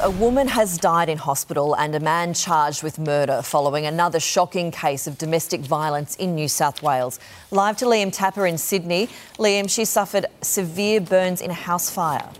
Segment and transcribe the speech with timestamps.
[0.00, 4.70] A woman has died in hospital and a man charged with murder following another shocking
[4.70, 7.18] case of domestic violence in New South Wales.
[7.50, 9.08] Live to Liam Tapper in Sydney.
[9.38, 12.30] Liam, she suffered severe burns in a house fire.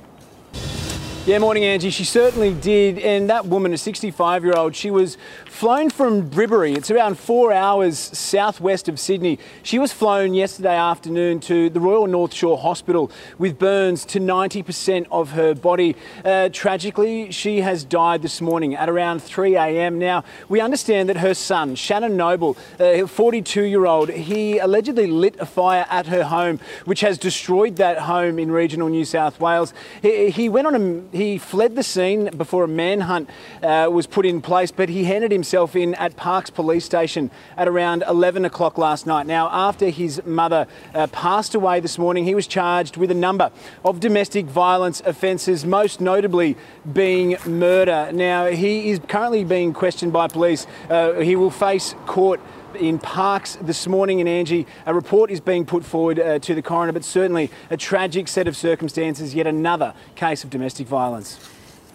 [1.29, 1.91] Yeah, morning, Angie.
[1.91, 2.99] She certainly did.
[3.01, 6.75] And that woman, a 65 year old, she was flown from Bribbaree.
[6.75, 9.39] It's around four hours southwest of Sydney.
[9.63, 15.07] She was flown yesterday afternoon to the Royal North Shore Hospital with burns to 90%
[15.11, 15.97] of her body.
[16.25, 19.99] Uh, tragically, she has died this morning at around 3 a.m.
[19.99, 25.37] Now, we understand that her son, Shannon Noble, a 42 year old, he allegedly lit
[25.41, 29.75] a fire at her home, which has destroyed that home in regional New South Wales.
[30.01, 33.29] He, he went on a he fled the scene before a manhunt
[33.63, 37.69] uh, was put in place, but he handed himself in at Parkes Police Station at
[37.69, 39.27] around 11 o'clock last night.
[39.27, 43.51] Now, after his mother uh, passed away this morning, he was charged with a number
[43.85, 46.57] of domestic violence offences, most notably
[46.93, 48.11] being murder.
[48.13, 50.67] Now, he is currently being questioned by police.
[50.89, 52.41] Uh, he will face court
[52.75, 54.21] in Parkes this morning.
[54.21, 57.77] And Angie, a report is being put forward uh, to the coroner, but certainly a
[57.77, 61.37] tragic set of circumstances, yet another case of domestic violence.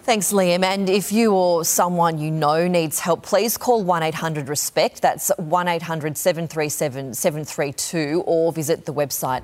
[0.04, 0.62] Thanks, Liam.
[0.62, 5.00] And if you or someone you know needs help, please call 1 800 RESPECT.
[5.00, 9.42] That's 1 800 737 732 or visit the website